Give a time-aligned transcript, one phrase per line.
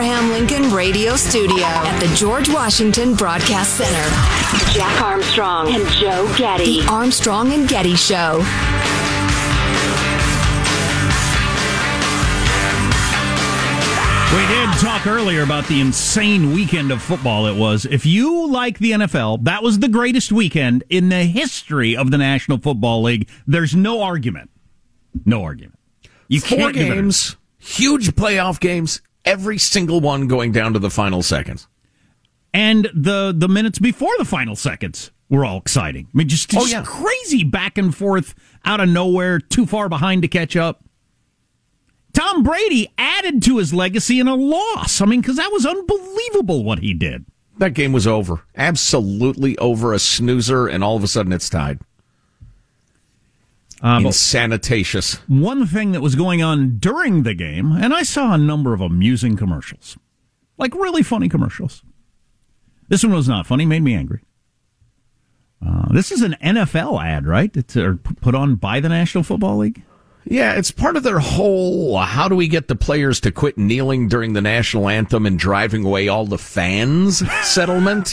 [0.00, 6.80] Abraham Lincoln Radio Studio at the George Washington Broadcast Center, Jack Armstrong and Joe Getty.
[6.80, 8.38] The Armstrong and Getty Show.
[14.34, 17.84] We did talk earlier about the insane weekend of football it was.
[17.84, 22.16] If you like the NFL, that was the greatest weekend in the history of the
[22.16, 23.28] National Football League.
[23.46, 24.48] There's no argument.
[25.26, 25.78] No argument.
[26.26, 31.22] You Four can't games, huge playoff games, every single one going down to the final
[31.22, 31.66] seconds.
[32.52, 36.06] and the the minutes before the final seconds were all exciting.
[36.12, 36.82] I mean, just, Oh, yeah.
[36.84, 40.82] crazy back and forth out of nowhere, too far behind to catch up.
[42.12, 45.00] Tom Brady added to his legacy in a loss.
[45.00, 47.24] I mean, because that was unbelievable what he did.
[47.58, 48.42] That game was over.
[48.56, 49.92] Absolutely over.
[49.92, 51.78] A snoozer, and all of a sudden it's tied.
[53.82, 55.14] But Insanitatious.
[55.26, 58.80] one thing that was going on during the game, and I saw a number of
[58.80, 59.96] amusing commercials,
[60.58, 61.82] like really funny commercials.
[62.88, 64.20] This one was not funny; made me angry.
[65.66, 67.54] Uh, this is an NFL ad, right?
[67.56, 69.82] It's uh, put on by the National Football League.
[70.24, 74.08] Yeah, it's part of their whole how do we get the players to quit kneeling
[74.08, 78.12] during the national anthem and driving away all the fans settlement?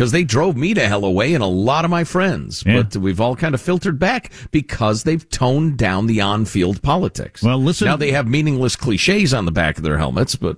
[0.00, 2.62] Because they drove me to hell away and a lot of my friends.
[2.66, 2.82] Yeah.
[2.82, 7.42] But we've all kind of filtered back because they've toned down the on field politics.
[7.42, 10.56] Well, listen- Now they have meaningless cliches on the back of their helmets, but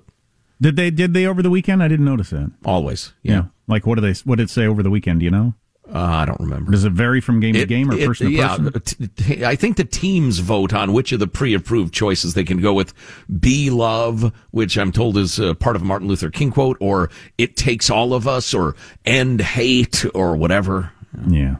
[0.60, 0.91] Did they?
[0.92, 1.82] Did they over the weekend?
[1.82, 2.52] I didn't notice that.
[2.64, 3.12] always.
[3.25, 3.47] Yeah.
[3.66, 4.12] Like what do they?
[4.25, 5.19] What did it say over the weekend?
[5.19, 5.54] Do you know?
[5.88, 6.70] Uh, I don't remember.
[6.70, 8.81] Does it vary from game to game or it- person to yeah, person?
[8.81, 12.60] t- t- I think the teams vote on which of the pre-approved choices they can
[12.60, 12.94] go with.
[13.41, 17.10] Be love, which I'm told is uh, part of a Martin Luther King quote, or
[17.37, 20.93] it takes all of us, or end hate, or whatever.
[21.26, 21.56] Yeah.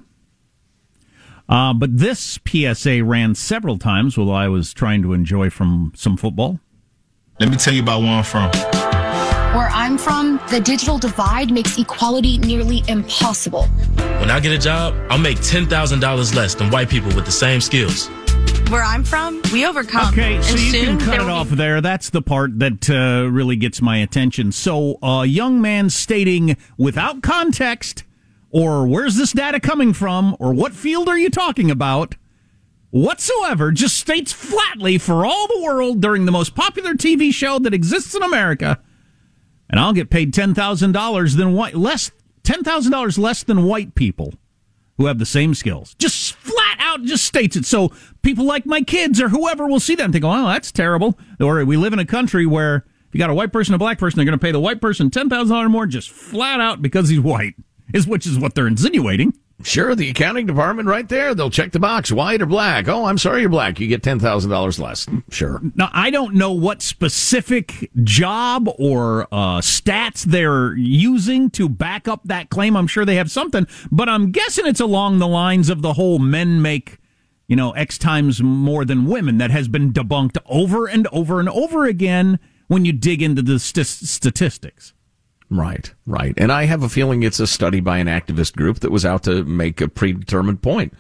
[1.49, 6.17] Uh, but this PSA ran several times while I was trying to enjoy from some
[6.17, 6.61] football.
[7.41, 9.22] Let me tell you about where I'm from.
[9.53, 13.65] Where I'm from, the digital divide makes equality nearly impossible.
[14.19, 17.61] When I get a job, I'll make $10,000 less than white people with the same
[17.61, 18.09] skills.
[18.71, 20.09] Where I'm from, we overcome.
[20.15, 21.83] Okay, so and you soon can cut it off be- there.
[21.83, 24.53] That's the part that uh, really gets my attention.
[24.53, 28.05] So, a young man stating without context,
[28.49, 32.15] or where's this data coming from, or what field are you talking about,
[32.89, 37.75] whatsoever, just states flatly for all the world during the most popular TV show that
[37.75, 38.81] exists in America,
[39.73, 42.13] and I'll get paid ten thousand dollars than white less
[42.45, 44.35] ten thousand dollars less than white people
[44.99, 45.95] who have the same skills.
[45.99, 47.65] Just flat out just states it.
[47.65, 47.91] So
[48.23, 51.19] people like my kids or whoever will see that and think, oh, that's terrible.
[51.41, 53.99] Or we live in a country where if you got a white person a black
[53.99, 57.21] person, they're going to pay the white person $10,000 more just flat out because he's
[57.21, 57.55] white.
[57.93, 59.33] is which is what they're insinuating.
[59.63, 61.35] Sure, the accounting department right there.
[61.35, 62.89] They'll check the box, white or black.
[62.89, 63.79] Oh, I'm sorry, you're black.
[63.81, 65.07] You get ten thousand dollars less.
[65.31, 65.61] Sure.
[65.75, 72.21] Now I don't know what specific job or uh, stats they're using to back up
[72.25, 72.77] that claim.
[72.77, 76.19] I'm sure they have something, but I'm guessing it's along the lines of the whole
[76.19, 76.99] men make,
[77.47, 81.49] you know, X times more than women that has been debunked over and over and
[81.49, 82.39] over again
[82.69, 84.92] when you dig into the st- statistics.
[85.55, 86.33] Right, right.
[86.39, 89.25] And I have a feeling it's a study by an activist group that was out
[89.25, 90.95] to make a predetermined point.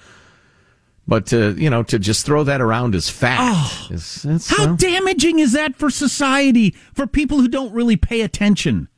[1.08, 3.40] But to, you know, to just throw that around as fact.
[3.42, 8.20] Oh, is, how uh, damaging is that for society, for people who don't really pay
[8.20, 8.88] attention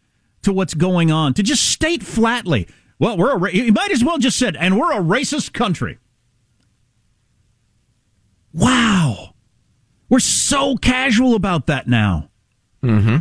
[0.42, 1.34] to what's going on?
[1.34, 2.66] To just state flatly,
[2.98, 5.98] well, we're a, you might as well just said, and we're a racist country.
[8.52, 9.34] Wow.
[10.08, 12.28] We're so casual about that now.
[12.82, 13.18] Mm-hmm.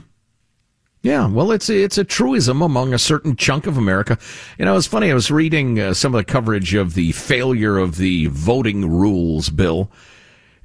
[1.03, 4.17] Yeah, well, it's a, it's a truism among a certain chunk of America.
[4.57, 5.11] You know, it's funny.
[5.11, 9.49] I was reading uh, some of the coverage of the failure of the voting rules
[9.49, 9.91] bill,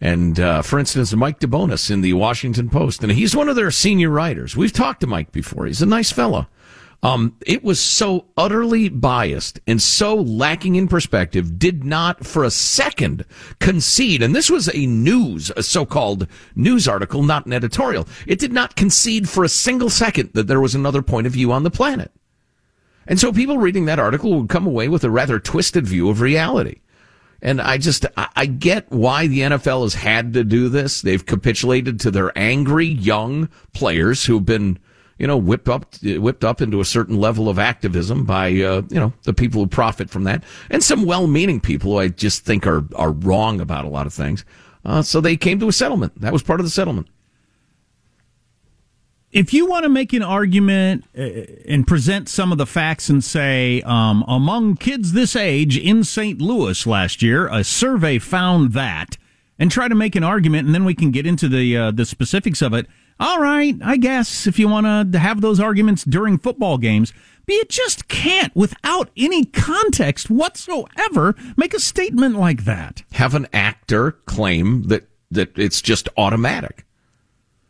[0.00, 3.72] and uh, for instance, Mike DeBonis in the Washington Post, and he's one of their
[3.72, 4.56] senior writers.
[4.56, 5.66] We've talked to Mike before.
[5.66, 6.46] He's a nice fellow.
[7.00, 12.50] Um, it was so utterly biased and so lacking in perspective, did not for a
[12.50, 13.24] second
[13.60, 14.20] concede.
[14.20, 18.08] And this was a news, a so-called news article, not an editorial.
[18.26, 21.52] It did not concede for a single second that there was another point of view
[21.52, 22.10] on the planet.
[23.06, 26.20] And so people reading that article would come away with a rather twisted view of
[26.20, 26.80] reality.
[27.40, 31.02] And I just, I get why the NFL has had to do this.
[31.02, 34.78] They've capitulated to their angry young players who've been
[35.18, 39.00] you know, whipped up, whipped up into a certain level of activism by, uh, you
[39.00, 42.66] know, the people who profit from that and some well-meaning people who I just think
[42.66, 44.44] are, are wrong about a lot of things.
[44.84, 46.20] Uh, so they came to a settlement.
[46.20, 47.08] That was part of the settlement.
[49.30, 51.22] If you want to make an argument uh,
[51.68, 56.40] and present some of the facts and say, um, among kids this age in St.
[56.40, 59.18] Louis last year, a survey found that,
[59.58, 62.06] and try to make an argument, and then we can get into the uh, the
[62.06, 62.86] specifics of it
[63.20, 67.12] all right, I guess if you want to have those arguments during football games,
[67.46, 73.02] but you just can't, without any context whatsoever, make a statement like that.
[73.12, 76.84] Have an actor claim that, that it's just automatic.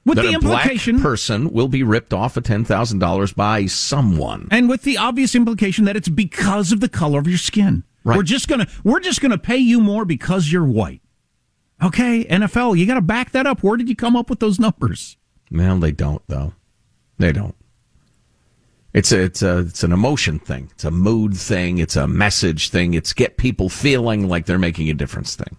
[0.05, 3.67] With that the implication, black person will be ripped off of ten thousand dollars by
[3.67, 7.85] someone, and with the obvious implication that it's because of the color of your skin.
[8.05, 8.17] Right.
[8.17, 11.03] We're just gonna we're just gonna pay you more because you're white.
[11.83, 13.62] Okay, NFL, you got to back that up.
[13.62, 15.17] Where did you come up with those numbers?
[15.50, 16.53] Well, they don't though.
[17.19, 17.55] They don't.
[18.95, 20.71] It's a, it's a, it's an emotion thing.
[20.73, 21.79] It's a mood thing.
[21.79, 22.95] It's a message thing.
[22.95, 25.56] It's get people feeling like they're making a difference thing.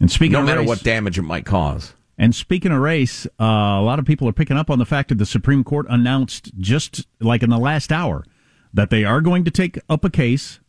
[0.00, 1.94] And speaking, no matter race, what damage it might cause.
[2.18, 5.08] And speaking of race, uh, a lot of people are picking up on the fact
[5.08, 8.24] that the Supreme Court announced just like in the last hour
[8.72, 10.60] that they are going to take up a case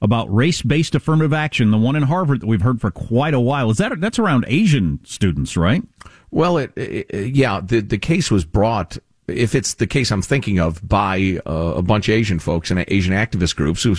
[0.00, 3.70] about race-based affirmative action, the one in Harvard that we've heard for quite a while.
[3.70, 5.82] Is that that's around Asian students, right?
[6.30, 8.98] Well, it, it, yeah, the the case was brought.
[9.26, 12.84] If it's the case I'm thinking of, by uh, a bunch of Asian folks and
[12.88, 13.94] Asian activist groups who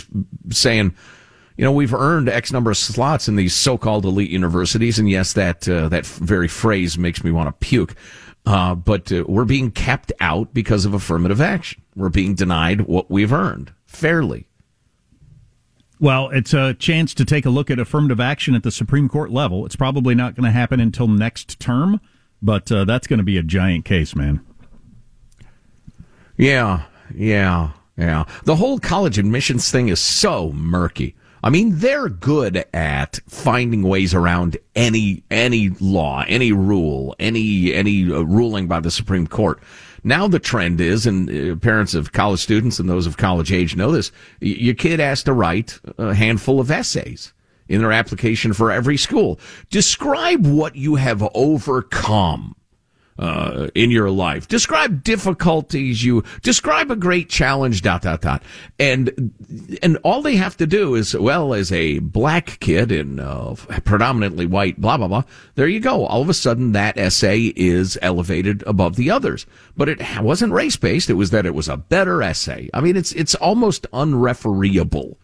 [0.50, 0.96] saying,
[1.56, 5.34] you know, we've earned X number of slots in these so-called elite universities, and yes,
[5.34, 7.96] that uh, that very phrase makes me want to puke.
[8.46, 11.81] Uh, but uh, we're being kept out because of affirmative action.
[11.96, 14.48] We're being denied what we've earned fairly.
[16.00, 19.31] Well, it's a chance to take a look at affirmative action at the Supreme Court
[19.31, 19.66] level.
[19.66, 22.00] It's probably not going to happen until next term.
[22.42, 24.46] But uh, that's going to be a giant case, man.
[26.38, 28.26] Yeah, yeah, yeah.
[28.46, 31.16] The whole college admissions thing is so murky.
[31.44, 38.12] I mean, they're good at finding ways around any any law, any rule, any any
[38.12, 39.62] uh, ruling by the Supreme Court.
[40.04, 43.76] Now the trend is, and uh, parents of college students and those of college age
[43.76, 47.34] know this: your kid has to write a handful of essays
[47.69, 49.40] in their application for every school.
[49.69, 52.56] Describe what you have overcome.
[53.18, 54.47] Uh, in your life.
[54.47, 58.42] Describe difficulties you, describe a great challenge, dot, dot, dot.
[58.80, 59.33] And,
[59.83, 64.45] and all they have to do is, well, as a black kid in, uh, predominantly
[64.45, 65.23] white, blah, blah, blah.
[65.56, 66.06] There you go.
[66.06, 69.45] All of a sudden that essay is elevated above the others.
[69.76, 71.09] But it wasn't race based.
[71.09, 72.69] It was that it was a better essay.
[72.73, 75.19] I mean, it's, it's almost unrefereeable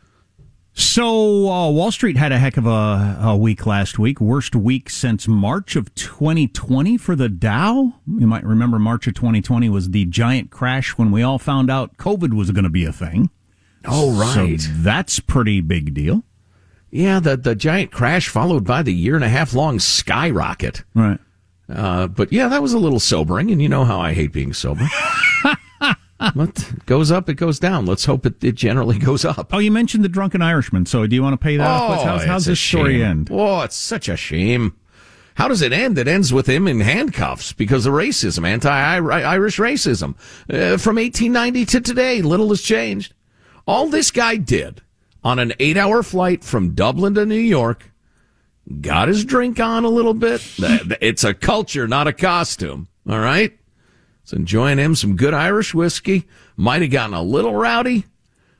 [0.77, 4.89] so uh, Wall Street had a heck of a, a, week last week, worst week
[4.89, 7.94] since March of 2020 for the Dow.
[8.05, 11.96] You might remember March of 2020 was the giant crash when we all found out
[11.96, 13.29] COVID was going to be a thing.
[13.86, 14.60] Oh, right.
[14.60, 16.24] So that's pretty big deal.
[16.91, 20.84] Yeah, the the giant crash followed by the year and a half long skyrocket.
[20.94, 21.20] Right.
[21.70, 24.53] Uh, but yeah, that was a little sobering, and you know how I hate being
[24.53, 24.88] sober.
[26.19, 27.86] it goes up, it goes down.
[27.86, 29.50] Let's hope it, it generally goes up.
[29.53, 30.86] Oh, you mentioned the drunken Irishman.
[30.86, 31.89] So do you want to pay that off?
[31.89, 33.01] What's- How's, how's this story shame.
[33.03, 33.29] end?
[33.31, 34.75] Oh, it's such a shame.
[35.36, 35.98] How does it end?
[35.98, 40.15] It ends with him in handcuffs because of racism, anti-Irish racism.
[40.50, 43.13] Uh, from 1890 to today, little has changed.
[43.67, 44.81] All this guy did
[45.25, 47.91] on an eight-hour flight from Dublin to New York,
[48.79, 50.41] got his drink on a little bit.
[51.01, 52.88] It's a culture, not a costume.
[53.10, 53.57] All right?
[54.25, 56.25] It's enjoying him some good Irish whiskey.
[56.58, 58.05] Might have gotten a little rowdy.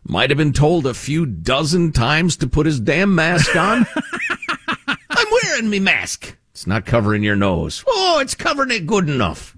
[0.04, 3.88] Might have been told a few dozen times to put his damn mask on.
[5.10, 6.38] I'm wearing me mask.
[6.52, 7.84] It's not covering your nose.
[7.88, 9.58] Oh, it's covering it good enough.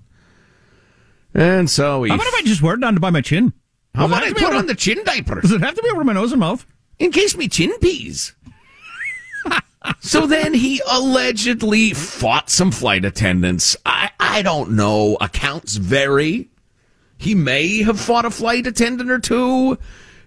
[1.33, 2.09] And so he.
[2.09, 3.51] How about if I just wear it down to by my chin?
[3.93, 5.41] How about I have to be put on the chin diaper?
[5.41, 6.65] Does it have to be over my nose and mouth?
[6.99, 8.33] In case me chin peas.
[9.99, 13.75] So then he allegedly fought some flight attendants.
[13.85, 15.17] I, I don't know.
[15.19, 16.49] Accounts vary.
[17.17, 19.77] He may have fought a flight attendant or two,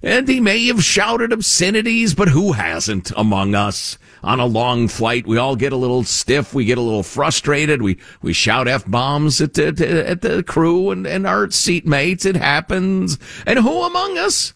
[0.03, 3.97] and he may have shouted obscenities, but who hasn't among us?
[4.23, 7.81] On a long flight, we all get a little stiff, we get a little frustrated,
[7.81, 12.27] we, we shout F bombs at the, at the crew and, and our seatmates.
[12.27, 13.19] It happens.
[13.47, 14.53] And who among us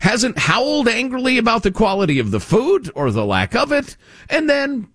[0.00, 3.96] hasn't howled angrily about the quality of the food or the lack of it,
[4.30, 4.88] and then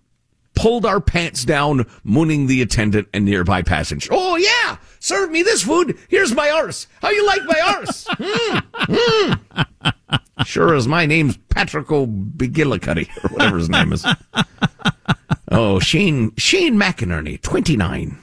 [0.55, 4.09] pulled our pants down, mooning the attendant and nearby passenger.
[4.13, 5.97] Oh yeah, serve me this food.
[6.09, 6.87] Here's my arse.
[7.01, 8.07] How you like my arse?
[8.83, 10.45] Mm, mm.
[10.45, 14.05] Sure as my name's Patrick O'Bigillicuddy, or whatever his name is.
[15.55, 18.17] Oh, Shane Shane McInerney, twenty nine,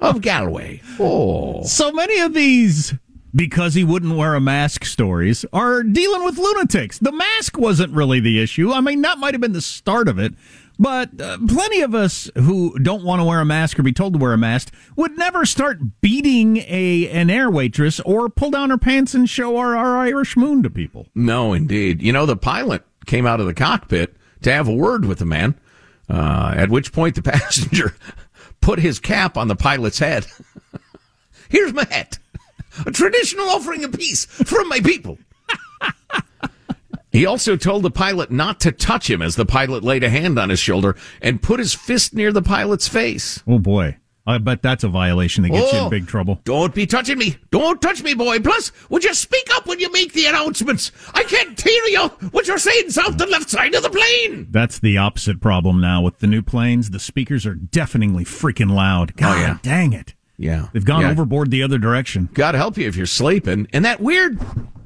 [0.00, 0.80] of Galway.
[1.00, 2.94] Oh, So many of these
[3.34, 6.98] because he wouldn't wear a mask stories are dealing with lunatics.
[6.98, 8.72] The mask wasn't really the issue.
[8.72, 10.34] I mean, that might have been the start of it.
[10.78, 14.12] But uh, plenty of us who don't want to wear a mask or be told
[14.12, 18.70] to wear a mask would never start beating a an air waitress or pull down
[18.70, 21.08] her pants and show our, our Irish moon to people.
[21.16, 22.00] No, indeed.
[22.00, 25.24] You know, the pilot came out of the cockpit to have a word with the
[25.24, 25.58] man,
[26.08, 27.96] uh, at which point the passenger
[28.60, 30.26] put his cap on the pilot's head.
[31.48, 32.18] Here's my hat,
[32.86, 35.18] a traditional offering of peace from my people.
[37.10, 40.38] He also told the pilot not to touch him as the pilot laid a hand
[40.38, 43.42] on his shoulder and put his fist near the pilot's face.
[43.46, 43.96] Oh boy.
[44.26, 45.84] I bet that's a violation that gets you Oh.
[45.84, 46.38] in big trouble.
[46.44, 47.38] Don't be touching me.
[47.50, 48.40] Don't touch me, boy.
[48.40, 50.92] Plus, would you speak up when you make the announcements?
[51.14, 54.48] I can't hear you what you're saying south and left side of the plane.
[54.50, 56.90] That's the opposite problem now with the new planes.
[56.90, 59.12] The speakers are deafeningly freaking loud.
[59.12, 59.58] Oh, God yeah.
[59.62, 60.14] dang it.
[60.38, 60.68] Yeah.
[60.72, 61.10] They've gone Yeah.
[61.10, 62.28] overboard the other direction.
[62.32, 63.66] God help you if you're sleeping.
[63.72, 64.38] And that weird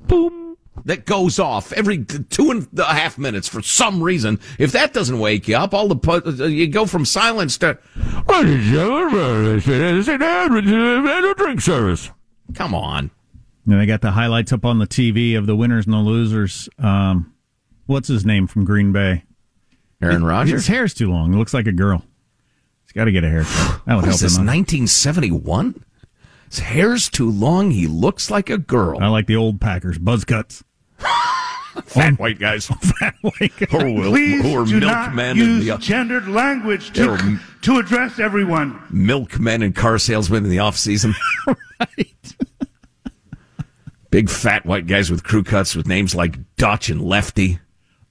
[0.09, 0.57] boom
[0.87, 4.41] that goes off every two and a half minutes for some reason.
[4.59, 7.79] If that doesn't wake you up, all the pu- uh, you go from silence to
[11.37, 12.11] drink service.
[12.55, 13.11] Come on.
[13.67, 16.69] And they got the highlights up on the TV of the winners and the losers.
[16.79, 17.33] Um,
[17.87, 19.25] what's his name from Green Bay?
[20.01, 20.53] Aaron Rodgers.
[20.53, 21.33] His hair's too long.
[21.33, 22.05] It looks like a girl.
[22.93, 23.85] He's got to get a haircut.
[23.87, 24.37] That would What help is this?
[24.37, 24.43] him.
[24.49, 24.55] out.
[24.55, 25.83] 1971.
[26.51, 27.71] His hair's too long.
[27.71, 28.99] He looks like a girl.
[29.03, 30.63] I like the old Packers buzz cuts.
[31.87, 32.67] Fat white guys.
[32.67, 33.67] Fat white guy.
[33.71, 38.79] Who are, Please do not use the gendered language to, to address everyone.
[38.91, 41.15] milkmen and car salesmen in the off season.
[41.81, 42.35] right.
[44.11, 47.59] Big fat white guys with crew cuts with names like Dutch and Lefty.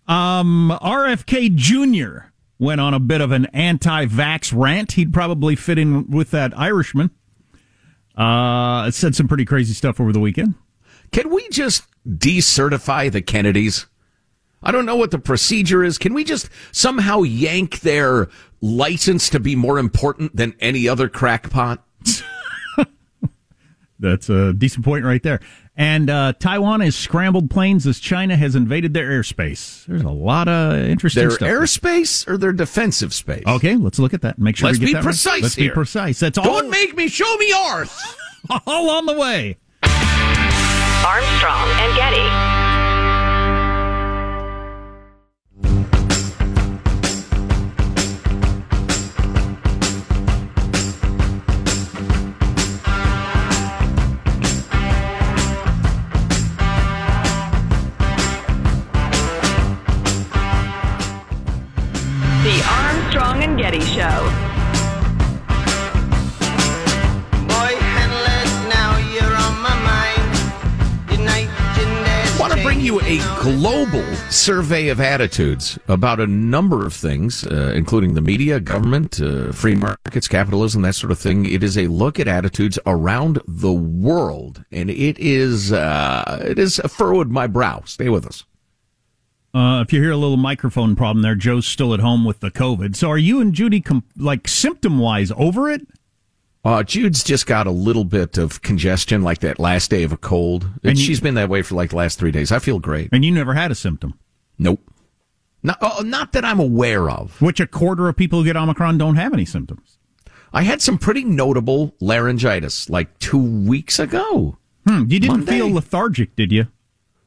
[0.08, 2.31] Um, RFK Jr.
[2.62, 4.92] went on a bit of an anti-vax rant.
[4.92, 7.10] He'd probably fit in with that Irishman.
[8.16, 10.54] Uh, said some pretty crazy stuff over the weekend.
[11.12, 13.88] Can we just decertify the Kennedys?
[14.62, 15.98] I don't know what the procedure is.
[15.98, 18.30] Can we just somehow yank their
[18.62, 21.84] license to be more important than any other crackpot?
[24.00, 25.40] That's a decent point right there.
[25.78, 29.86] And uh, Taiwan has scrambled planes as China has invaded their airspace.
[29.86, 31.48] There's a lot of interesting Their stuff.
[31.48, 33.44] airspace or their defensive space?
[33.48, 34.38] Okay, let's look at that.
[34.38, 35.04] Make sure Let's we get be that right.
[35.06, 35.70] precise Let's here.
[35.72, 36.20] be precise.
[36.20, 36.44] That's all.
[36.44, 37.90] Don't make me show me yours.
[38.68, 39.58] all on the way.
[41.04, 42.41] Armstrong and Getty.
[73.42, 79.52] Global survey of attitudes about a number of things, uh, including the media, government, uh,
[79.52, 81.48] free markets, capitalism, that sort of thing.
[81.48, 86.80] It is a look at attitudes around the world, and it is uh, it is
[86.88, 87.82] furrowed my brow.
[87.86, 88.46] Stay with us.
[89.56, 92.52] Uh, if you hear a little microphone problem there, Joe's still at home with the
[92.52, 92.96] COVID.
[92.96, 95.82] So are you and Judy, com- like symptom wise, over it?
[96.64, 100.18] Uh, Jude's just got a little bit of congestion, like that last day of a
[100.18, 100.70] cold.
[100.84, 102.52] And you- she's been that way for like the last three days.
[102.52, 103.10] I feel great.
[103.12, 104.14] And you never had a symptom.
[104.60, 104.80] Nope.
[105.64, 107.42] Not, oh, not that I'm aware of.
[107.42, 109.98] Which a quarter of people who get Omicron don't have any symptoms.
[110.54, 114.58] I had some pretty notable laryngitis like two weeks ago.
[114.88, 115.52] Hmm, you didn't Monday.
[115.60, 116.68] feel lethargic, did you?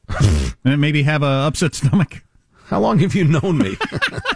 [0.63, 2.23] and maybe have a upset stomach.
[2.67, 3.75] How long have you known me?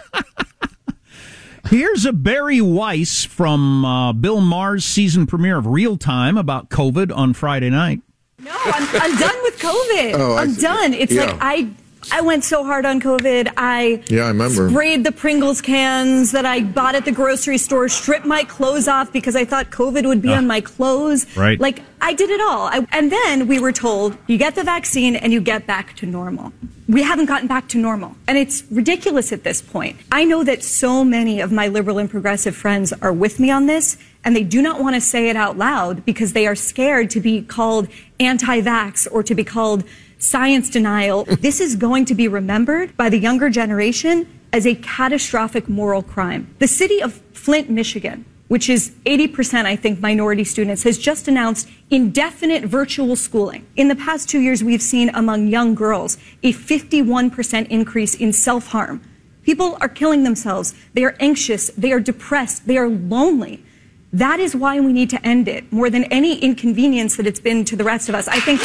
[1.70, 7.14] Here's a Bari Weiss from uh, Bill Maher's season premiere of Real Time about COVID
[7.16, 8.00] on Friday night.
[8.40, 10.14] No, I'm, I'm done with COVID.
[10.14, 10.94] Oh, I I'm done.
[10.94, 11.26] It's Yeah.
[11.26, 11.70] like I
[12.12, 13.52] I went so hard on COVID.
[13.56, 14.68] I Yeah, I remember.
[14.68, 19.12] sprayed the Pringles cans that I bought at the grocery store, stripped my clothes off
[19.12, 20.38] because I thought COVID would be Ah.
[20.38, 21.26] on my clothes.
[21.36, 21.58] Right.
[21.60, 22.66] Like I did it all.
[22.66, 26.06] I, and then we were told you get the vaccine and you get back to
[26.06, 26.52] normal.
[26.88, 28.16] We haven't gotten back to normal.
[28.26, 29.96] And it's ridiculous at this point.
[30.10, 33.66] I know that so many of my liberal and progressive friends are with me on
[33.66, 37.08] this, and they do not want to say it out loud because they are scared
[37.10, 37.86] to be called
[38.18, 39.84] anti vax or to be called
[40.20, 41.24] science denial.
[41.24, 46.54] this is going to be remembered by the younger generation as a catastrophic moral crime.
[46.58, 51.68] The city of Flint, Michigan, which is 80%, I think, minority students, has just announced
[51.88, 53.66] indefinite virtual schooling.
[53.76, 58.68] In the past two years, we've seen among young girls a 51% increase in self
[58.68, 59.00] harm.
[59.42, 60.74] People are killing themselves.
[60.94, 61.70] They are anxious.
[61.70, 62.66] They are depressed.
[62.66, 63.64] They are lonely.
[64.12, 67.64] That is why we need to end it more than any inconvenience that it's been
[67.66, 68.26] to the rest of us.
[68.26, 68.60] I think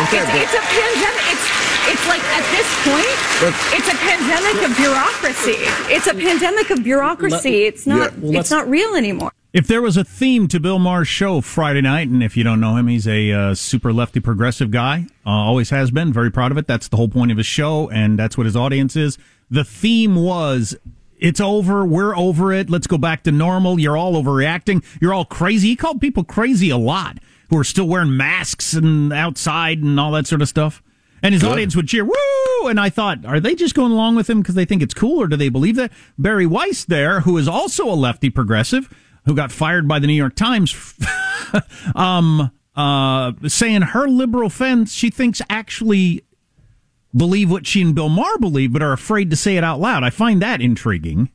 [0.00, 1.24] it's, it's a pandemic.
[1.32, 1.46] It's,
[1.90, 3.18] it's like at this point,
[3.74, 5.56] it's a pandemic of bureaucracy.
[5.92, 7.64] It's a pandemic of bureaucracy.
[7.64, 8.12] It's not.
[8.12, 9.32] Yeah, well, it's not real anymore.
[9.52, 12.60] If there was a theme to Bill Maher's show Friday night, and if you don't
[12.60, 16.52] know him, he's a uh, super lefty progressive guy, uh, always has been, very proud
[16.52, 16.66] of it.
[16.66, 19.16] That's the whole point of his show, and that's what his audience is.
[19.50, 20.76] The theme was,
[21.18, 25.24] it's over, we're over it, let's go back to normal, you're all overreacting, you're all
[25.24, 25.68] crazy.
[25.68, 27.18] He called people crazy a lot
[27.50, 30.82] who are still wearing masks and outside and all that sort of stuff.
[31.22, 31.52] And his Good.
[31.52, 32.68] audience would cheer, woo!
[32.68, 35.20] And I thought, are they just going along with him because they think it's cool,
[35.20, 35.92] or do they believe that?
[36.16, 38.88] Bari Weiss there, who is also a lefty progressive,
[39.24, 40.94] who got fired by the New York Times,
[41.96, 46.24] um, uh, saying her liberal friends she thinks actually
[47.16, 50.04] believe what she and Bill Maher believe, but are afraid to say it out loud.
[50.04, 51.30] I find that intriguing.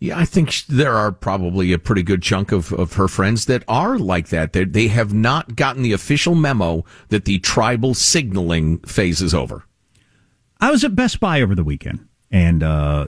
[0.00, 3.64] Yeah, I think there are probably a pretty good chunk of, of her friends that
[3.66, 4.52] are like that.
[4.52, 9.64] They, they have not gotten the official memo that the tribal signaling phase is over.
[10.60, 13.06] I was at Best Buy over the weekend, and uh,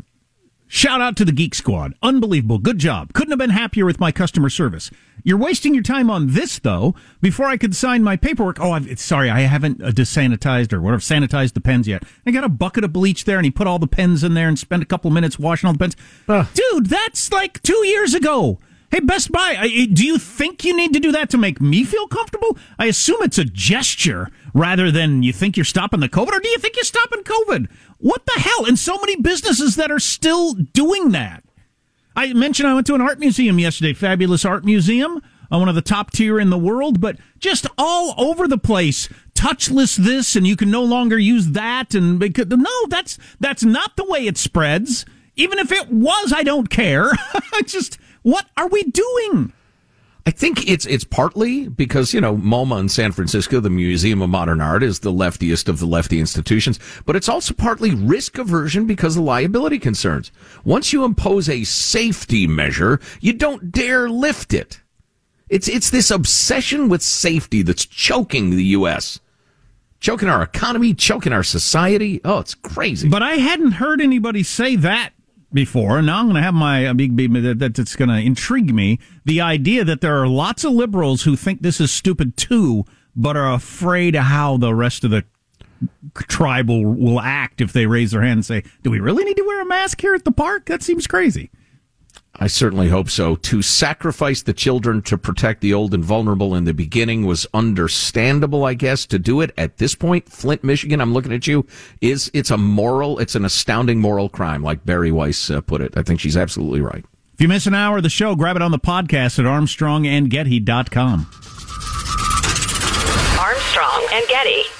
[0.71, 1.95] shout out to the Geek Squad.
[2.03, 2.59] Unbelievable.
[2.59, 3.13] Good job.
[3.13, 4.91] Couldn't have been happier with my customer service.
[5.23, 6.95] You're wasting your time on this, though.
[7.21, 11.03] Before I could sign my paperwork, oh, I've, sorry, I haven't uh, desanitized or whatever,
[11.03, 12.05] sanitized the pens yet.
[12.25, 14.49] I got a bucket of bleach there, and he put all the pens in there
[14.49, 15.97] and spent a couple minutes washing all the pens.
[16.55, 18.59] Dude, that's like two years ago.
[18.91, 21.85] Hey, Best Buy, I, do you think you need to do that to make me
[21.85, 22.59] feel comfortable?
[22.77, 26.49] I assume it's a gesture rather than you think you're stopping the COVID, or do
[26.49, 27.69] you think you're stopping COVID?
[28.01, 28.67] What the hell?
[28.67, 31.45] And so many businesses that are still doing that.
[32.17, 35.75] I mentioned I went to an art museum yesterday, fabulous art museum, uh, one of
[35.75, 39.09] the top tier in the world, but just all over the place.
[39.35, 43.97] Touchless this, and you can no longer use that, and because no, that's that's not
[43.97, 45.05] the way it spreads.
[45.37, 47.13] Even if it was, I don't care.
[47.67, 49.53] just what are we doing?
[50.27, 54.29] I think it's it's partly because you know MoMA in San Francisco, the Museum of
[54.29, 58.87] Modern Art, is the leftiest of the lefty institutions, but it's also partly risk aversion
[58.87, 60.31] because of liability concerns.
[60.65, 64.81] Once you impose a safety measure, you don't dare lift it.
[65.49, 69.21] It's it's this obsession with safety that's choking the U.S.,
[70.01, 72.21] choking our economy, choking our society.
[72.25, 73.09] Oh, it's crazy.
[73.09, 75.13] But I hadn't heard anybody say that
[75.53, 78.75] before, and now I'm going to have my uh, big that- that's going to intrigue
[78.75, 78.99] me.
[79.25, 82.85] The idea that there are lots of liberals who think this is stupid too,
[83.17, 85.25] but are afraid of how the rest of the
[86.15, 89.37] tribe will, will act if they raise their hand and say, "Do we really need
[89.37, 91.51] to wear a mask here at the park?" That seems crazy.
[92.37, 93.37] I certainly hope so.
[93.37, 98.64] To sacrifice the children to protect the old and vulnerable in the beginning was understandable,
[98.64, 99.05] I guess.
[99.07, 101.66] To do it at this point, Flint, Michigan, I'm looking at you,
[102.01, 105.93] is it's a moral, it's an astounding moral crime, like Bari Weiss uh, put it.
[105.97, 107.05] I think she's absolutely right.
[107.35, 111.27] If you miss an hour of the show, grab it on the podcast at armstrongandgetty.com.
[113.40, 114.80] Armstrong and Getty.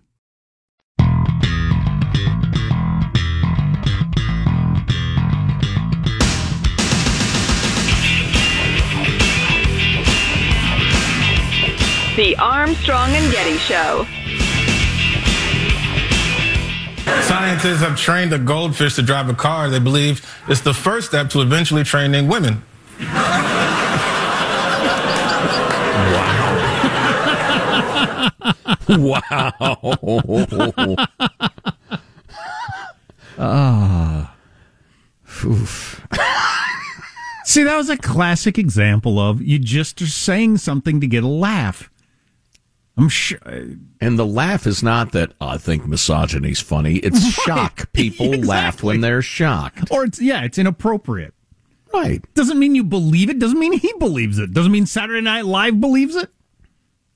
[12.17, 14.05] The Armstrong and Getty Show.
[17.21, 19.69] Scientists have trained a goldfish to drive a car.
[19.69, 22.63] They believe it's the first step to eventually training women.
[28.89, 29.77] wow.
[30.01, 30.95] wow.
[33.43, 34.35] Ah.
[35.45, 36.05] Oof.
[37.45, 41.27] See, that was a classic example of you just are saying something to get a
[41.27, 41.89] laugh.
[42.97, 43.39] I'm sure.
[44.01, 46.97] And the laugh is not that I think misogyny's funny.
[46.97, 47.33] It's Right.
[47.33, 47.91] shock.
[47.93, 49.89] People laugh when they're shocked.
[49.91, 51.33] Or it's yeah, it's inappropriate.
[51.93, 52.23] Right.
[52.35, 53.39] Doesn't mean you believe it.
[53.39, 54.53] Doesn't mean he believes it.
[54.53, 56.29] Doesn't mean Saturday Night Live believes it.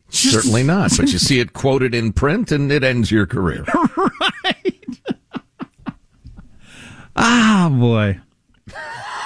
[0.09, 0.91] Certainly not.
[0.97, 3.65] But you see it quoted in print and it ends your career.
[3.95, 4.99] Right.
[7.15, 8.19] ah, boy.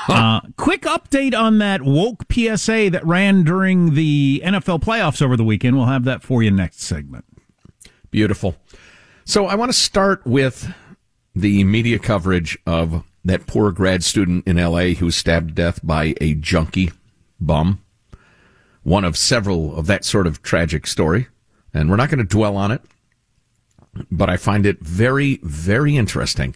[0.19, 5.43] Uh, quick update on that woke PSA that ran during the NFL playoffs over the
[5.43, 5.78] weekend.
[5.78, 7.26] We'll have that for you next segment.
[8.10, 8.56] Beautiful.
[9.24, 10.74] So I want to start with
[11.36, 15.80] the media coverage of that poor grad student in LA who was stabbed to death
[15.84, 16.91] by a junkie
[17.39, 17.84] bum.
[18.84, 21.28] One of several of that sort of tragic story.
[21.74, 22.82] And we're not going to dwell on it,
[24.10, 26.56] but I find it very, very interesting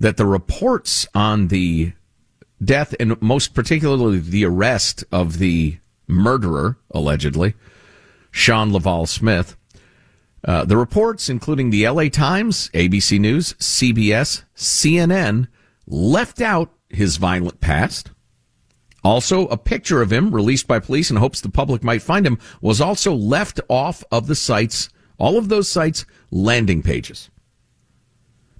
[0.00, 1.92] that the reports on the
[2.62, 7.54] death and most particularly the arrest of the murderer, allegedly,
[8.30, 9.56] Shawn Laval Smith,
[10.44, 15.48] uh, the reports, including the LA Times, ABC News, CBS, CNN,
[15.86, 18.10] left out his violent past.
[19.02, 22.38] Also, a picture of him released by police in hopes the public might find him
[22.60, 24.88] was also left off of the sites,
[25.18, 27.30] all of those sites' landing pages.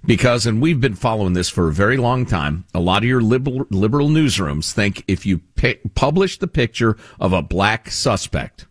[0.07, 3.21] Because, and we've been following this for a very long time, a lot of your
[3.21, 5.41] liberal, liberal newsrooms think if you
[5.95, 8.65] publish the picture of a black suspect,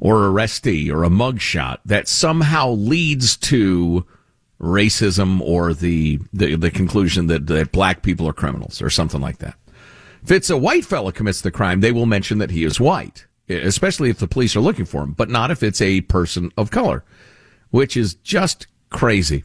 [0.00, 4.06] or arrestee or a mugshot that somehow leads to
[4.60, 9.38] racism or the, the, the conclusion that, that black people are criminals or something like
[9.38, 9.54] that.
[10.22, 13.26] If it's a white fella commits the crime, they will mention that he is white,
[13.48, 16.70] especially if the police are looking for him, but not if it's a person of
[16.70, 17.04] color,
[17.70, 19.44] which is just crazy.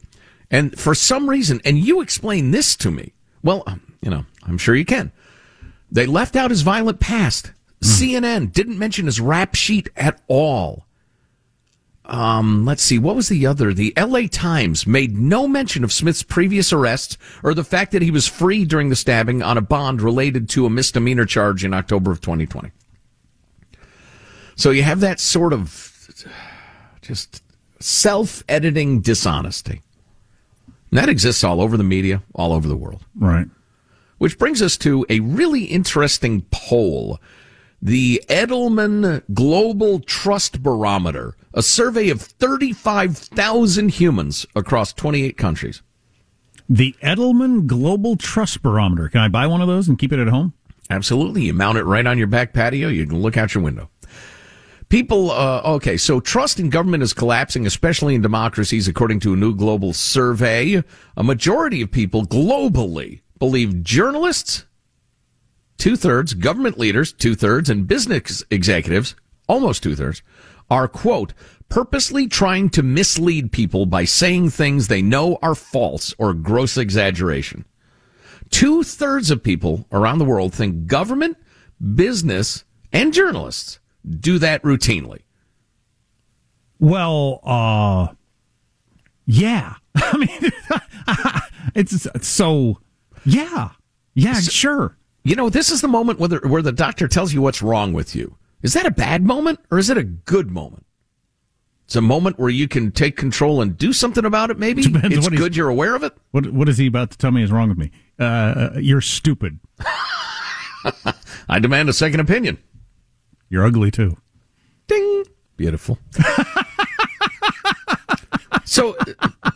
[0.52, 4.58] And for some reason, and you explain this to me, well, um, you know, I'm
[4.58, 5.12] sure you can.
[5.92, 7.52] They left out his violent past.
[7.82, 10.86] CNN didn't mention his rap sheet at all.
[12.06, 12.98] Um, let's see.
[12.98, 13.74] What was the other?
[13.74, 14.28] The L.A.
[14.28, 18.66] Times made no mention of Smith's previous arrests or the fact that he was free
[18.66, 22.72] during the stabbing on a bond related to a misdemeanor charge in October of 2020.
[24.56, 25.86] So you have that sort of
[27.02, 27.44] just
[27.80, 29.84] self-editing dishonesty.
[30.92, 33.06] And that exists all over the media, all over the world.
[33.16, 33.48] Right.
[34.18, 37.20] Which brings us to a really interesting poll.
[37.82, 45.82] The Edelman Global Trust Barometer, a survey of 35,000 humans across 28 countries.
[46.68, 49.08] The Edelman Global Trust Barometer.
[49.10, 50.54] Can I buy one of those and keep it at home?
[50.90, 51.44] Absolutely.
[51.44, 52.90] You mount it right on your back patio.
[52.90, 53.90] You can look out your window.
[54.90, 59.38] People, uh, okay, so trust in government is collapsing, especially in democracies, according to a
[59.38, 60.84] new global survey.
[61.16, 64.66] A majority of people globally believe journalists,
[65.78, 69.16] two thirds, government leaders, two thirds, and business executives,
[69.48, 70.24] almost two thirds,
[70.72, 71.36] are, quote,
[71.70, 77.64] purposely trying to mislead people by saying things they know are false or gross exaggeration.
[78.50, 81.38] Two thirds of people around the world think government,
[81.94, 85.22] business, and journalists do that routinely.
[86.80, 88.14] Well, uh,
[89.26, 89.76] yeah.
[89.96, 90.52] I mean,
[91.76, 92.80] it's so,
[93.26, 93.70] yeah.
[94.14, 94.98] Yeah, so, sure.
[95.24, 97.94] You know, this is the moment where the, where the doctor tells you what's wrong
[97.94, 98.38] with you.
[98.62, 100.86] Is that a bad moment or is it a good moment?
[101.86, 104.60] It's a moment where you can take control and do something about it.
[104.60, 105.56] Maybe Depends it's good.
[105.56, 106.16] You're aware of it.
[106.30, 107.90] What What is he about to tell me is wrong with me?
[108.20, 109.60] Uh, you're stupid.
[111.50, 112.60] I demand a second opinion.
[113.50, 114.18] You're ugly too.
[114.88, 115.24] Ding.
[115.58, 115.98] Beautiful.
[118.64, 118.96] so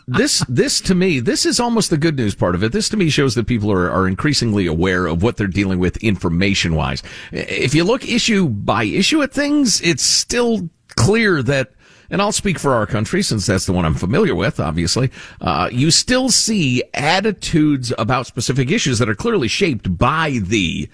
[0.06, 2.72] this this to me this is almost the good news part of it.
[2.72, 5.96] This to me shows that people are, are increasingly aware of what they're dealing with
[5.98, 7.02] information wise.
[7.32, 11.72] If you look issue by issue at things, it's still clear that
[12.10, 15.68] and I'll speak for our country since that's the one I'm familiar with, obviously, uh,
[15.72, 20.88] you still see attitudes about specific issues that are clearly shaped by the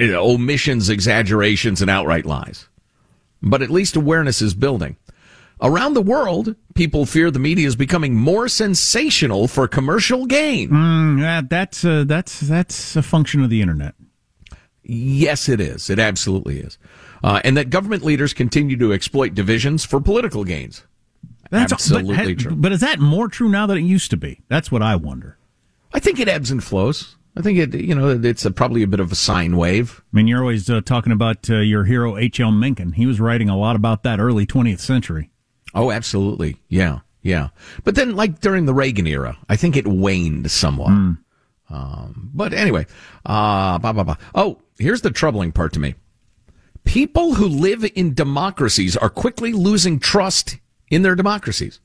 [0.00, 2.68] omissions, exaggerations, and outright lies.
[3.42, 4.96] But at least awareness is building.
[5.60, 10.70] Around the world, people fear the media is becoming more sensational for commercial gain.
[10.70, 13.94] Mm, that, that's, uh, that's, that's a function of the internet.
[14.82, 15.88] Yes, it is.
[15.88, 16.76] It absolutely is.
[17.22, 20.82] Uh, and that government leaders continue to exploit divisions for political gains.
[21.50, 22.56] That's absolutely but, true.
[22.56, 24.40] But is that more true now than it used to be?
[24.48, 25.38] That's what I wonder.
[25.92, 27.16] I think it ebbs and flows.
[27.36, 30.02] I think it, you know, it's a, probably a bit of a sine wave.
[30.12, 32.52] I mean, you're always uh, talking about uh, your hero H.L.
[32.52, 32.92] Mencken.
[32.92, 35.30] He was writing a lot about that early 20th century.
[35.74, 36.56] Oh, absolutely.
[36.68, 37.48] Yeah, yeah.
[37.82, 40.90] But then, like during the Reagan era, I think it waned somewhat.
[40.90, 41.18] Mm.
[41.70, 42.86] Um, but anyway,
[43.26, 44.16] uh, bah, bah, bah.
[44.34, 45.94] oh, here's the troubling part to me.
[46.84, 50.58] People who live in democracies are quickly losing trust
[50.90, 51.80] in their democracies.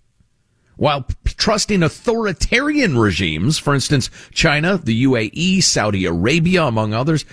[0.80, 7.26] While trust in authoritarian regimes, for instance, China, the UAE, Saudi Arabia, among others,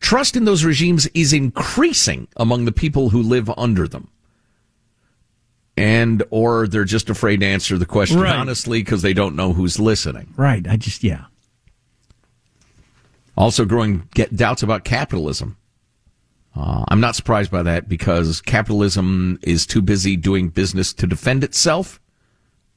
[0.00, 4.08] trust in those regimes is increasing among the people who live under them.
[5.76, 8.34] And, or they're just afraid to answer the question right.
[8.34, 10.32] honestly because they don't know who's listening.
[10.38, 10.66] Right.
[10.66, 11.26] I just, yeah.
[13.36, 15.58] Also growing doubts about capitalism.
[16.56, 21.44] Uh, I'm not surprised by that because capitalism is too busy doing business to defend
[21.44, 22.00] itself.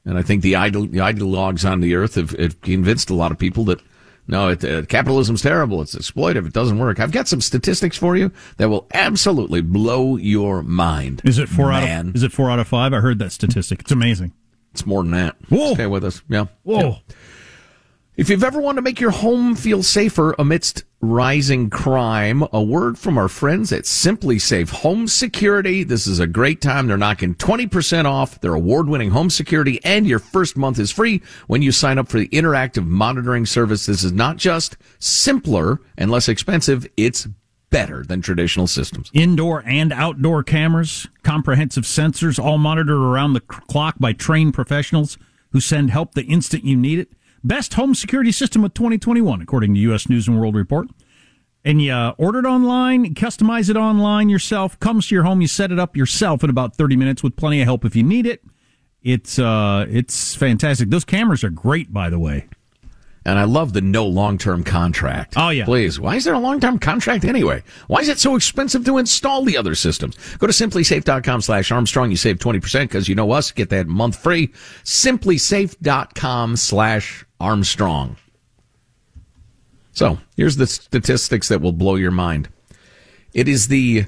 [0.08, 3.30] And I think the, idol, the ideologues on the earth have, have, convinced a lot
[3.30, 3.82] of people that
[4.26, 5.82] no, it, uh, capitalism's terrible.
[5.82, 6.46] It's exploitive.
[6.46, 6.98] It doesn't work.
[6.98, 11.20] I've got some statistics for you that will absolutely blow your mind.
[11.24, 11.82] Is it four man.
[11.82, 12.94] out of, is it four out of five?
[12.94, 13.80] I heard that statistic.
[13.80, 14.32] It's amazing.
[14.72, 15.36] It's more than that.
[15.50, 15.74] Whoa.
[15.74, 16.22] Stay with us.
[16.28, 16.46] Yeah.
[16.62, 16.78] Whoa.
[16.80, 16.94] Yeah.
[18.18, 22.98] If you've ever wanted to make your home feel safer amidst rising crime, a word
[22.98, 25.84] from our friends at SimpliSafe Home Security.
[25.84, 26.88] This is a great time.
[26.88, 31.62] They're knocking 20% off their award-winning home security and your first month is free when
[31.62, 33.86] you sign up for the interactive monitoring service.
[33.86, 36.88] This is not just simpler and less expensive.
[36.96, 37.28] It's
[37.70, 39.12] better than traditional systems.
[39.14, 45.18] Indoor and outdoor cameras, comprehensive sensors, all monitored around the clock by trained professionals
[45.52, 47.12] who send help the instant you need it.
[47.44, 50.08] Best home security system of 2021, according to U.S.
[50.08, 50.88] News and World Report.
[51.64, 55.48] And you uh, order it online, customize it online yourself, comes to your home, you
[55.48, 58.26] set it up yourself in about 30 minutes with plenty of help if you need
[58.26, 58.42] it.
[59.02, 60.90] It's uh, it's fantastic.
[60.90, 62.48] Those cameras are great, by the way.
[63.24, 65.34] And I love the no long term contract.
[65.36, 65.66] Oh, yeah.
[65.66, 66.00] Please.
[66.00, 67.62] Why is there a long term contract anyway?
[67.86, 70.16] Why is it so expensive to install the other systems?
[70.38, 72.10] Go to simplisafe.com slash Armstrong.
[72.10, 73.52] You save 20% because you know us.
[73.52, 74.48] Get that month free.
[74.84, 78.16] Simplisafe.com slash Armstrong.
[79.92, 82.48] So here's the statistics that will blow your mind.
[83.34, 84.06] It is the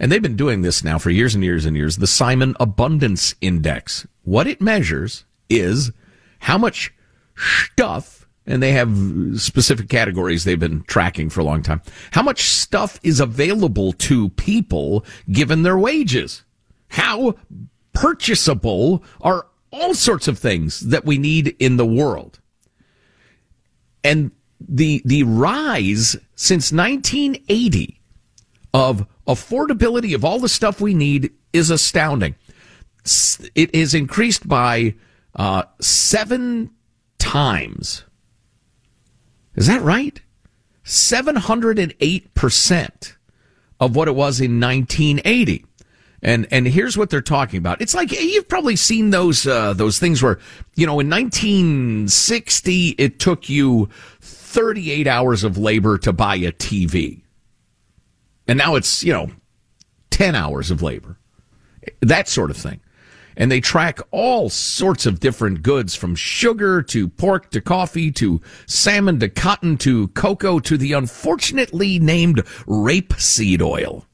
[0.00, 3.34] and they've been doing this now for years and years and years, the Simon Abundance
[3.42, 4.06] Index.
[4.22, 5.92] What it measures is
[6.38, 6.92] how much
[7.36, 8.90] stuff, and they have
[9.36, 14.30] specific categories they've been tracking for a long time, how much stuff is available to
[14.30, 16.44] people given their wages.
[16.88, 17.34] How
[17.92, 22.39] purchasable are all sorts of things that we need in the world.
[24.02, 28.00] And the the rise since 1980
[28.72, 32.36] of affordability of all the stuff we need is astounding.
[33.54, 34.94] It is increased by
[35.34, 36.70] uh, seven
[37.18, 38.04] times.
[39.54, 40.22] Is that right?
[40.84, 43.12] 708%
[43.78, 45.66] of what it was in 1980.
[46.22, 47.80] And and here's what they're talking about.
[47.80, 50.38] It's like you've probably seen those uh, those things where
[50.74, 53.88] you know in 1960 it took you
[54.20, 57.22] 38 hours of labor to buy a TV,
[58.46, 59.30] and now it's you know
[60.10, 61.16] 10 hours of labor,
[62.00, 62.80] that sort of thing.
[63.36, 68.42] And they track all sorts of different goods from sugar to pork to coffee to
[68.66, 74.04] salmon to cotton to cocoa to the unfortunately named rapeseed oil.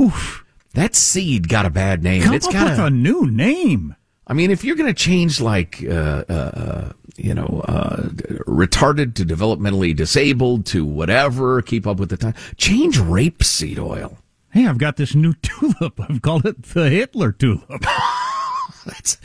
[0.00, 0.41] Oof.
[0.74, 2.22] That seed got a bad name.
[2.22, 3.96] Come it's up got with a new name.
[4.26, 8.02] I mean, if you're going to change like, uh, uh, you know, uh,
[8.46, 14.16] retarded to developmentally disabled to whatever, keep up with the time, change rapeseed oil.
[14.50, 16.00] Hey, I've got this new tulip.
[16.00, 17.68] I've called it the Hitler tulip.
[18.86, 19.18] that's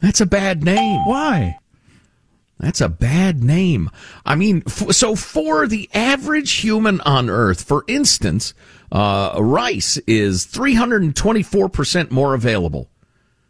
[0.00, 1.04] that's a bad name.
[1.06, 1.58] Why?
[2.58, 3.90] That's a bad name.
[4.24, 8.54] I mean, f- so for the average human on Earth, for instance,
[8.92, 12.88] uh, rice is 324% more available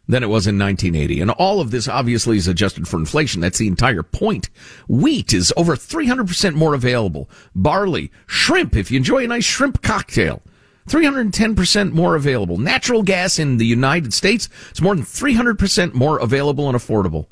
[0.07, 1.21] than it was in 1980.
[1.21, 3.41] And all of this obviously is adjusted for inflation.
[3.41, 4.49] That's the entire point.
[4.87, 7.29] Wheat is over 300% more available.
[7.55, 10.41] Barley, shrimp, if you enjoy a nice shrimp cocktail.
[10.87, 12.59] 310% more available.
[12.59, 17.25] Natural gas in the United States is more than 300% more available and affordable.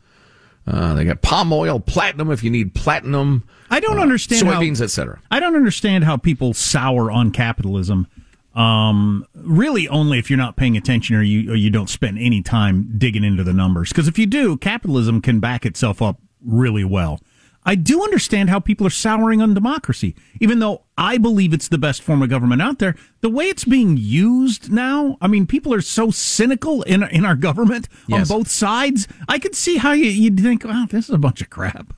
[0.65, 3.43] Uh, they got palm oil, platinum if you need platinum.
[3.69, 5.19] I don't uh, understand soybeans, etc.
[5.29, 8.07] I don't understand how people sour on capitalism.
[8.55, 12.41] Um, really, only if you're not paying attention or you or you don't spend any
[12.41, 13.89] time digging into the numbers.
[13.89, 17.19] Because if you do, capitalism can back itself up really well.
[17.65, 21.77] I do understand how people are souring on democracy, even though I believe it's the
[21.77, 22.95] best form of government out there.
[23.21, 27.35] The way it's being used now, I mean, people are so cynical in in our
[27.35, 28.29] government Yes.
[28.29, 29.07] on both sides.
[29.27, 31.93] I could see how you, you'd think, "Wow, this is a bunch of crap."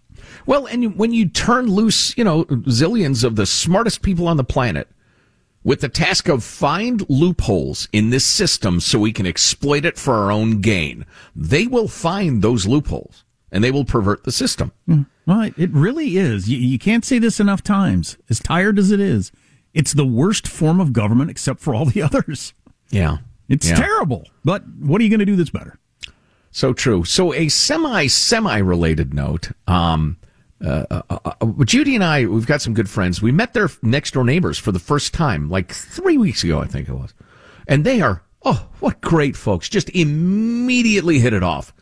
[0.46, 4.44] Well, and when you turn loose, you know, zillions of the smartest people on the
[4.44, 4.88] planet
[5.64, 10.14] with the task of find loopholes in this system so we can exploit it for
[10.14, 14.72] our own gain, they will find those loopholes and they will pervert the system.
[15.26, 16.50] Well, it, really is.
[16.50, 18.18] You, you can't say this enough times.
[18.30, 19.32] As tired as it is,
[19.74, 22.54] it's the worst form of government except for all the others.
[22.90, 23.18] Yeah.
[23.50, 23.76] It's Yeah.
[23.76, 24.28] terrible.
[24.44, 25.80] But what are you going to do that's better?
[26.52, 27.04] So true.
[27.04, 29.52] So a semi semi related note.
[29.68, 30.18] Um,
[30.64, 33.22] uh, uh, uh, Judy and I, we've got some good friends.
[33.22, 36.66] We met their next door neighbors for the first time, like three weeks ago, I
[36.66, 37.14] think it was,
[37.68, 39.68] and they are oh, what great folks!
[39.68, 41.74] Just immediately hit it off.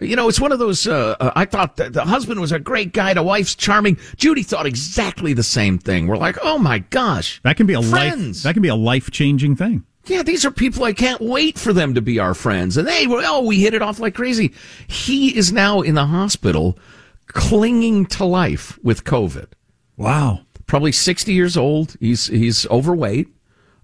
[0.00, 0.86] You know, it's one of those.
[0.86, 3.98] Uh, uh, I thought the husband was a great guy, the wife's charming.
[4.16, 6.06] Judy thought exactly the same thing.
[6.06, 8.38] We're like, oh my gosh, That can be a Friends.
[8.38, 8.42] life.
[8.44, 9.84] That can be a life changing thing.
[10.06, 12.76] yeah, these are people I can't wait for them to be our friends.
[12.78, 14.54] And they were, oh, we hit it off like crazy.
[14.88, 16.78] He is now in the hospital
[17.26, 19.48] clinging to life with COVID.
[19.96, 20.40] Wow.
[20.66, 21.96] Probably 60 years old.
[22.00, 23.28] He's, he's overweight.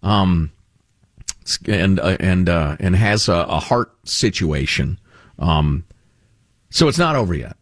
[0.02, 0.50] Um,
[1.68, 4.98] and, uh, and, uh, and has a, a heart situation.
[5.38, 5.84] Um,
[6.70, 7.56] so it's not over yet.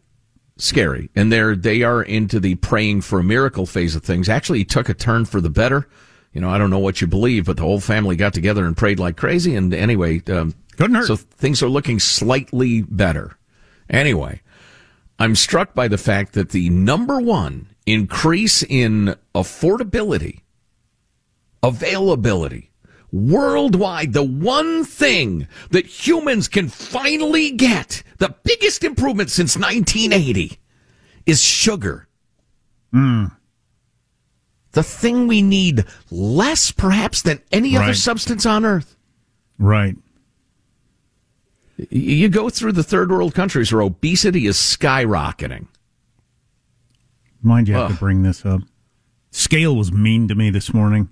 [0.57, 1.09] Scary.
[1.15, 4.29] And they're, they are into the praying for a miracle phase of things.
[4.29, 5.87] Actually, he took a turn for the better.
[6.31, 8.75] You know, I don't know what you believe, but the whole family got together and
[8.75, 9.55] prayed like crazy.
[9.55, 11.07] And anyway, um, Couldn't hurt.
[11.07, 13.37] so things are looking slightly better.
[13.89, 14.41] Anyway,
[15.19, 20.41] I'm struck by the fact that the number one increase in affordability,
[21.63, 22.71] availability,
[23.15, 30.59] worldwide, the one thing that humans can finally get, the biggest improvement since 1980,
[31.25, 32.07] is sugar.
[32.93, 33.31] Mm.
[34.73, 38.97] The thing we need less, perhaps, than any other substance on earth.
[39.57, 39.95] Right.
[41.77, 45.67] You go through the third world countries where obesity is skyrocketing.
[47.41, 47.91] Mind you, have Ugh.
[47.91, 48.61] to bring this up.
[49.31, 51.09] Scale was mean to me this morning.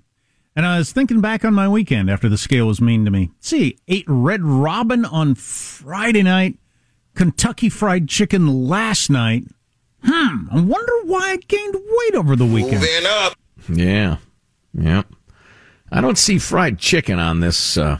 [0.56, 3.30] And I was thinking back on my weekend after the scale was mean to me.
[3.40, 6.58] See, ate Red Robin on Friday night,
[7.14, 9.44] Kentucky Fried Chicken last night.
[10.04, 12.82] Hmm, I wonder why I gained weight over the weekend.
[12.82, 13.34] Moving up.
[13.68, 14.16] Yeah.
[14.72, 15.02] Yeah.
[15.94, 17.98] I don't see fried chicken on this uh,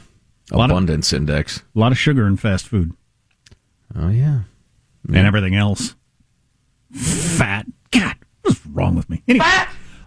[0.51, 1.63] abundance of, index.
[1.77, 2.93] A lot of sugar in fast food.
[3.95, 4.41] Oh yeah,
[5.07, 5.95] and everything else.
[6.93, 7.67] Fat.
[7.93, 9.23] God, what's wrong with me?
[9.29, 9.47] Anyway,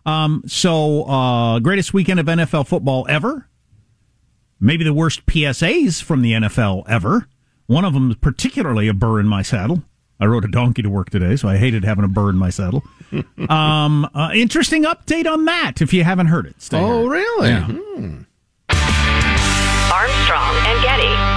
[0.08, 3.48] um, so uh, greatest weekend of NFL football ever.
[4.60, 7.28] Maybe the worst PSAs from the NFL ever.
[7.68, 9.84] One of them is particularly a burr in my saddle.
[10.20, 12.50] I rode a donkey to work today, so I hated having a burr in my
[12.50, 12.84] saddle.
[13.50, 16.60] um, uh, interesting update on that if you haven't heard it.
[16.62, 17.12] Stay oh, here.
[17.12, 17.50] really?
[17.50, 17.66] Yeah.
[17.66, 18.22] Hmm.
[19.92, 21.37] Armstrong and Getty.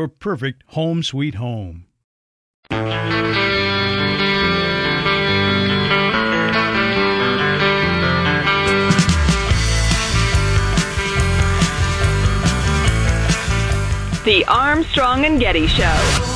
[0.07, 1.85] perfect home sweet home.
[14.23, 16.31] The Armstrong and Getty Show.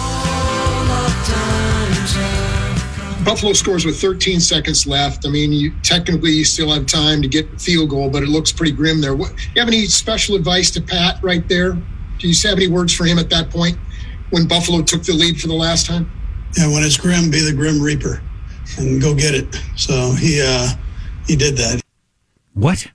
[3.23, 5.25] Buffalo scores with 13 seconds left.
[5.25, 8.29] I mean, you technically you still have time to get the field goal, but it
[8.29, 9.15] looks pretty grim there.
[9.15, 11.77] What, you have any special advice to Pat right there?
[12.25, 13.77] Do you have any words for him at that point
[14.31, 16.11] when Buffalo took the lead for the last time?
[16.57, 18.19] Yeah, when it's grim, be the grim reaper
[18.79, 19.61] and go get it.
[19.75, 20.69] So he uh,
[21.27, 21.83] he did that.
[22.55, 22.87] What?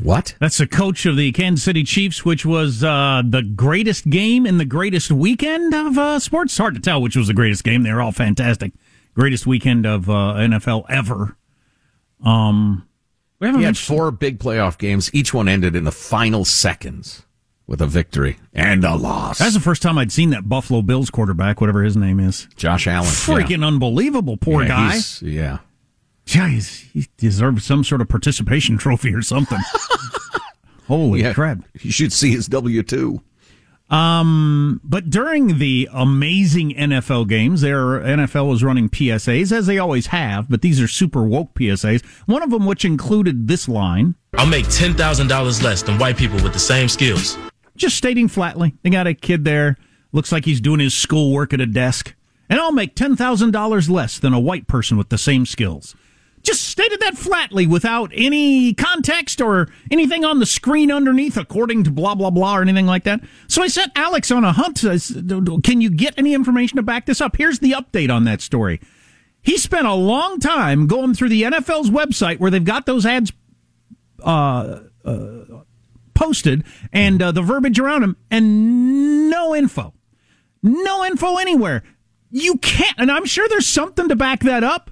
[0.00, 0.36] What?
[0.38, 4.58] That's the coach of the Kansas City Chiefs, which was uh, the greatest game in
[4.58, 6.52] the greatest weekend of uh, sports.
[6.52, 7.82] It's hard to tell which was the greatest game.
[7.82, 8.70] They were all fantastic.
[9.16, 11.36] Greatest weekend of uh, NFL ever.
[12.24, 12.86] Um,
[13.40, 15.12] we haven't had four big playoff games.
[15.12, 17.25] Each one ended in the final seconds
[17.66, 19.38] with a victory and a loss.
[19.38, 22.48] That's the first time I'd seen that Buffalo Bills quarterback, whatever his name is.
[22.56, 23.08] Josh Allen.
[23.08, 23.66] Freaking yeah.
[23.66, 24.98] unbelievable, poor yeah, guy.
[25.20, 25.58] Yeah.
[26.26, 29.58] Jeez, he deserves some sort of participation trophy or something.
[30.86, 31.58] Holy yeah, crap.
[31.80, 33.20] You should see his W 2.
[33.88, 40.08] Um, but during the amazing NFL games, their NFL was running PSAs as they always
[40.08, 42.04] have, but these are super woke PSAs.
[42.26, 46.16] One of them, which included this line: "I'll make ten thousand dollars less than white
[46.16, 47.38] people with the same skills."
[47.76, 49.76] Just stating flatly, they got a kid there,
[50.12, 52.14] looks like he's doing his schoolwork at a desk,
[52.48, 55.94] and I'll make ten thousand dollars less than a white person with the same skills
[56.46, 61.90] just stated that flatly without any context or anything on the screen underneath, according to
[61.90, 63.20] blah, blah, blah, or anything like that.
[63.48, 64.80] So I sent Alex on a hunt.
[65.64, 67.36] Can you get any information to back this up?
[67.36, 68.80] Here's the update on that story.
[69.42, 73.32] He spent a long time going through the NFL's website where they've got those ads
[74.22, 75.44] uh, uh,
[76.16, 79.94] posted and uh, the verbiage around them, and no info.
[80.62, 81.84] No info anywhere.
[82.32, 84.90] You can't, and I'm sure there's something to back that up.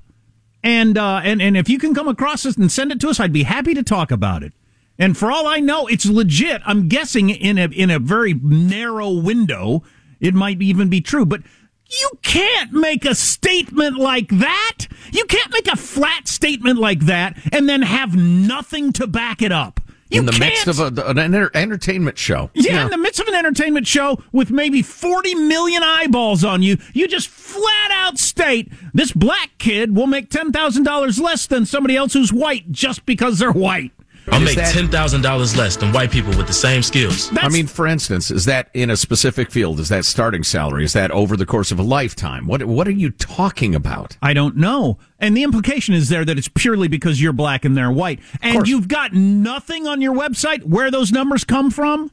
[0.62, 3.18] And, uh, and, and if you can come across this and send it to us,
[3.18, 4.52] I'd be happy to talk about it.
[4.98, 6.62] And for all I know, it's legit.
[6.64, 9.82] I'm guessing in a, in a very narrow window,
[10.20, 11.26] it might even be true.
[11.26, 11.42] But
[11.86, 14.86] You can't make a statement like that.
[15.12, 19.52] You can't make a flat statement like that and then have nothing to back it
[19.52, 19.80] up.
[20.10, 20.66] You in the can't.
[20.66, 22.50] midst of a, an enter- entertainment show.
[22.54, 26.76] Yeah, in the midst of an entertainment show with maybe 40 million eyeballs on you,
[26.92, 32.12] you just flat out state this black kid will make $10,000 less than somebody else
[32.12, 33.92] who's white just because they're white.
[34.28, 37.30] I'll Is make that- ten thousand dollars less than white people with the same skills.
[37.36, 39.78] I mean, for instance, is that in a specific field?
[39.80, 40.84] Is that starting salary?
[40.84, 42.46] Is that over the course of a lifetime?
[42.46, 44.16] What What are you talking about?
[44.22, 44.98] I don't know.
[45.18, 48.20] And the implication is there that it's purely because you're black and they're white.
[48.40, 52.10] And you've got nothing on your website where those numbers come from?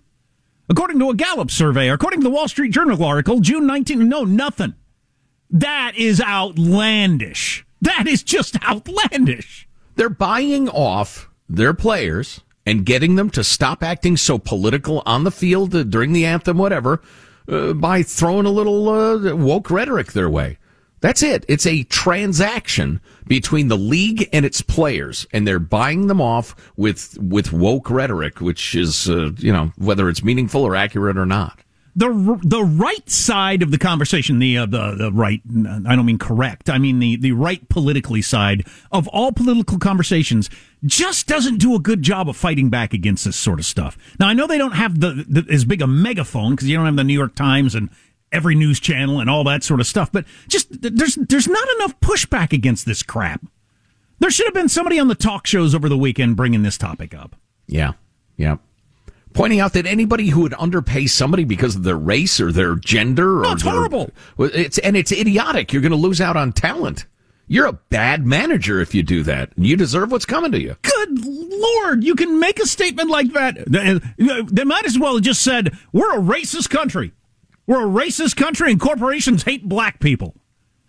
[0.70, 4.08] According to a Gallup survey, or according to the Wall Street Journal article, June 19,
[4.08, 4.74] no, nothing.
[5.50, 7.66] That is outlandish.
[7.82, 9.68] That is just outlandish.
[9.96, 15.32] They're buying off their players and getting them to stop acting so political on the
[15.32, 17.02] field uh, during the anthem, whatever,
[17.48, 20.58] uh, by throwing a little uh, woke rhetoric their way.
[21.02, 21.46] That's it.
[21.48, 27.18] It's a transaction between the league and its players, and they're buying them off with
[27.20, 31.61] with woke rhetoric, which is uh, you know whether it's meaningful or accurate or not.
[31.96, 35.42] The the right side of the conversation, the uh, the the right.
[35.88, 36.70] I don't mean correct.
[36.70, 40.50] I mean the the right politically side of all political conversations
[40.86, 43.98] just doesn't do a good job of fighting back against this sort of stuff.
[44.20, 46.86] Now I know they don't have the, the as big a megaphone because you don't
[46.86, 47.90] have the New York Times and
[48.32, 50.12] every news channel and all that sort of stuff.
[50.12, 53.46] But just there's there's not enough pushback against this crap.
[54.20, 57.14] There should have been somebody on the talk shows over the weekend bringing this topic
[57.14, 57.36] up.
[57.68, 57.94] Yeah,
[58.38, 58.58] yeah.
[59.34, 63.40] Pointing out that anybody who would underpay somebody because of their race or their gender
[63.40, 64.12] or No, it's their- horrible.
[64.38, 65.72] It's and it's idiotic.
[65.72, 67.06] You're going to lose out on talent.
[67.48, 69.52] You're a bad manager if you do that.
[69.58, 70.76] You deserve what's coming to you.
[70.84, 73.58] Good lord, you can make a statement like that.
[73.68, 74.00] They
[74.44, 77.12] they might as well have just said, "We're a racist country.
[77.68, 80.36] We're a racist country, and corporations hate black people,"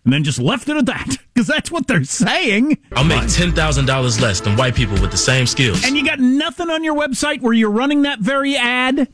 [0.05, 2.79] and then just left it at that because that's what they're saying.
[2.93, 5.85] I'll make ten thousand dollars less than white people with the same skills.
[5.85, 9.09] And you got nothing on your website where you're running that very ad,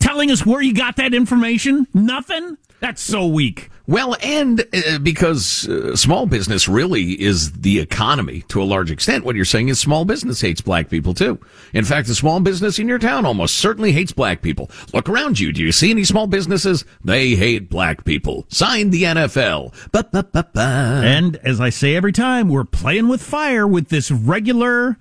[0.00, 1.86] telling us where you got that information.
[1.92, 2.56] Nothing.
[2.80, 3.70] That's so weak.
[3.86, 9.24] Well, and uh, because uh, small business really is the economy to a large extent,
[9.24, 11.38] what you're saying is small business hates black people too.
[11.74, 14.70] In fact, the small business in your town almost certainly hates black people.
[14.94, 15.52] Look around you.
[15.52, 16.86] Do you see any small businesses?
[17.04, 18.46] They hate black people.
[18.48, 19.74] Signed the NFL.
[19.92, 21.02] Ba-ba-ba-ba.
[21.04, 24.96] And as I say every time, we're playing with fire with this regular.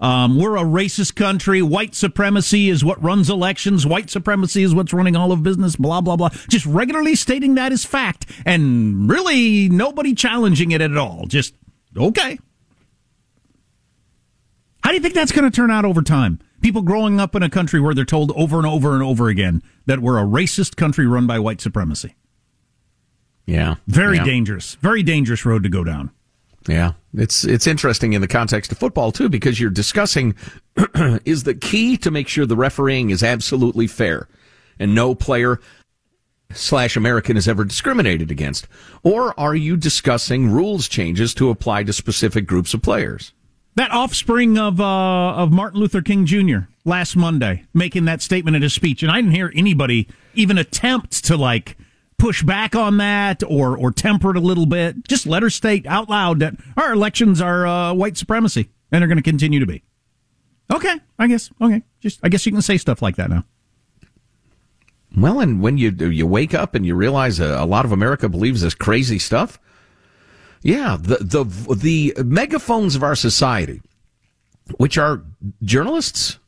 [0.00, 1.60] Um, we're a racist country.
[1.60, 3.84] White supremacy is what runs elections.
[3.84, 5.74] White supremacy is what's running all of business.
[5.74, 6.28] Blah blah blah.
[6.48, 11.26] Just regularly stating that as fact, and really nobody challenging it at all.
[11.26, 11.54] Just
[11.96, 12.38] okay.
[14.84, 16.38] How do you think that's going to turn out over time?
[16.60, 19.62] People growing up in a country where they're told over and over and over again
[19.86, 22.14] that we're a racist country run by white supremacy.
[23.46, 23.76] Yeah.
[23.86, 24.24] Very Yeah.
[24.24, 24.76] dangerous.
[24.80, 26.10] Very dangerous road to go down.
[26.66, 30.34] Yeah, it's it's interesting in the context of football too because you're discussing
[31.24, 34.28] is the key to make sure the refereeing is absolutely fair
[34.78, 35.60] and no player
[36.52, 38.66] slash American is ever discriminated against,
[39.02, 43.32] or are you discussing rules changes to apply to specific groups of players?
[43.74, 46.60] That offspring of uh, of Martin Luther King Jr.
[46.84, 51.24] last Monday making that statement in his speech, and I didn't hear anybody even attempt
[51.26, 51.76] to like
[52.18, 55.06] push back on that or or temper it a little bit.
[55.08, 59.08] Just let her state out loud that our elections are uh, white supremacy and they're
[59.08, 59.82] going to continue to be.
[60.72, 61.50] Okay, I guess.
[61.60, 63.44] Okay, just I guess you can say stuff like that now.
[65.16, 68.28] Well, and when you you wake up and you realize a, a lot of America
[68.28, 69.58] believes this crazy stuff,
[70.62, 73.80] yeah, the the the megaphones of our society,
[74.76, 75.22] which are
[75.62, 76.38] journalists,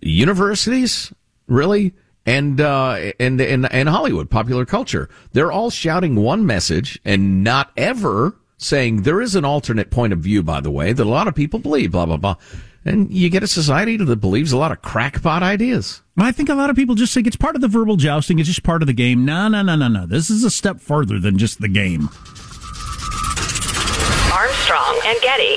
[0.00, 1.12] universities,
[1.48, 1.94] really,
[2.26, 7.72] and uh, and and and Hollywood, popular culture, they're all shouting one message and not
[7.76, 10.42] ever saying there is an alternate point of view.
[10.42, 12.36] By the way, that a lot of people believe, blah blah blah,
[12.84, 16.02] and you get a society that believes a lot of crackpot ideas.
[16.16, 18.38] I think a lot of people just think it's part of the verbal jousting.
[18.38, 19.24] It's just part of the game.
[19.24, 20.06] No, no, no, no, no.
[20.06, 22.08] This is a step further than just the game.
[24.32, 25.56] Armstrong and Getty.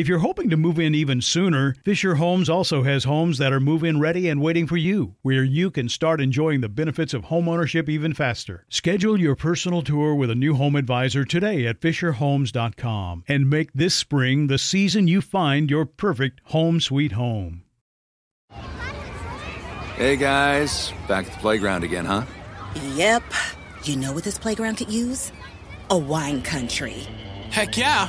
[0.00, 3.60] If you're hoping to move in even sooner, Fisher Homes also has homes that are
[3.60, 7.24] move in ready and waiting for you, where you can start enjoying the benefits of
[7.24, 8.64] homeownership even faster.
[8.70, 13.94] Schedule your personal tour with a new home advisor today at FisherHomes.com and make this
[13.94, 17.64] spring the season you find your perfect home sweet home.
[19.96, 22.24] Hey guys, back at the playground again, huh?
[22.94, 23.22] Yep.
[23.84, 25.30] You know what this playground could use?
[25.90, 27.06] a wine country?
[27.50, 28.08] Heck yeah,